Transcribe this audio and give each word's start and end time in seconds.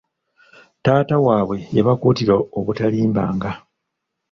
Taata 0.83 1.15
waabwe 1.25 1.57
yabakuutira 1.75 2.35
obutalimbanga. 2.57 3.51